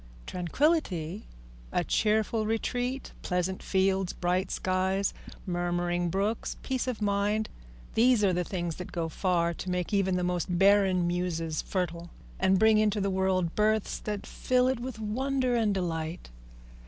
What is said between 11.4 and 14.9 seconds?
fertile, and bring into the world births that fill it